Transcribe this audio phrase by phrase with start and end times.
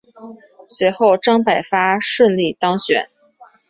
[0.67, 3.07] 随后张百发顺利当选。